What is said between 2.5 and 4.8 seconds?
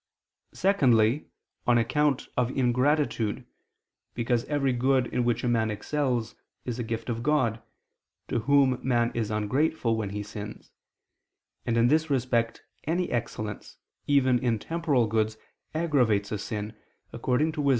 ingratitude, because every